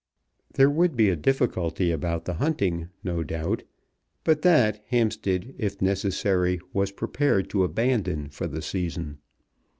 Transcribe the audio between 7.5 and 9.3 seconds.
to abandon for the season.